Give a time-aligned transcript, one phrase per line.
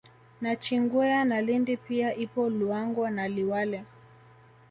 [0.41, 3.83] Nachingwea na Lindi pia ipo Luangwa na Liwale